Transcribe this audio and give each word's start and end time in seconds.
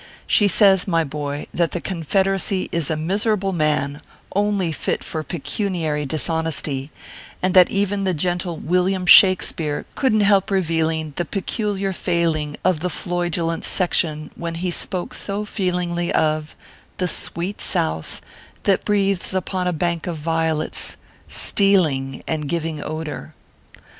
She 0.25 0.47
says, 0.47 0.87
my 0.87 1.03
boy, 1.03 1.45
that 1.53 1.73
the 1.73 1.79
Confederacy 1.79 2.67
is 2.71 2.89
a 2.89 2.97
miserable 2.97 3.53
man, 3.53 4.01
only 4.35 4.71
fit 4.71 5.03
for 5.03 5.21
pecuniary 5.21 6.07
dishonesty; 6.07 6.89
and 7.43 7.53
that 7.53 7.69
even 7.69 8.03
the 8.03 8.15
gentle 8.15 8.57
William 8.57 9.05
Shakspeare 9.05 9.85
couldn 9.93 10.17
t 10.17 10.25
help 10.25 10.49
revealing 10.49 11.13
the 11.17 11.23
peculiar 11.23 11.93
failing 11.93 12.57
of 12.65 12.79
the 12.79 12.89
Floydulent 12.89 13.63
sec 13.63 13.93
tion 13.93 14.31
when 14.35 14.55
he 14.55 14.71
spoke 14.71 15.13
so 15.13 15.45
feelingly 15.45 16.11
of" 16.13 16.55
The 16.97 17.07
sweet 17.07 17.61
South, 17.61 18.21
That 18.63 18.83
breathes 18.83 19.35
upon 19.35 19.67
a 19.67 19.71
bank 19.73 20.07
of 20.07 20.17
Violets, 20.17 20.97
Stealing 21.27 22.23
and 22.27 22.49
giving 22.49 22.83
odor." 22.83 23.35